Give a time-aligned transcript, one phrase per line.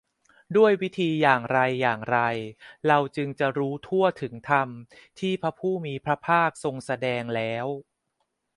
[0.57, 2.17] ด้วยวิธีอย่างไรอย่างไร
[2.87, 4.67] เราจึงจะรู้ทั่วถึงธรรม
[5.19, 7.67] ที่พระผู้มีพระภาคทรงแสดงแล้ว